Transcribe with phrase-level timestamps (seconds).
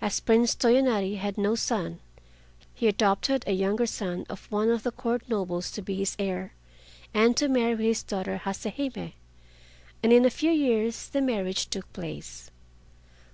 [0.00, 2.00] As Prince Toyonari had no son,
[2.72, 6.54] he adopted a younger son of one of the Court nobles to be his heir,
[7.12, 9.12] and to marry his daughter Hase Hime,
[10.02, 12.50] and in a few years the marriage took place.